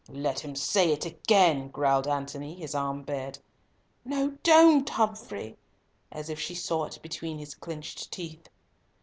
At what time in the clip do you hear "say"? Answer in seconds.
0.55-0.91